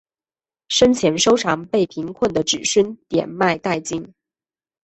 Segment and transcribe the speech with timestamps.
[0.67, 4.15] 生前收藏被贫困的子孙典卖殆尽。